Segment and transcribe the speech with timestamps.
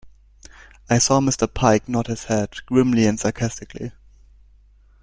[0.89, 3.91] I saw Mr Pike nod his head grimly and sarcastically.